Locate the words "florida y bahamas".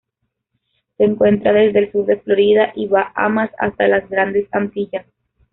2.17-3.51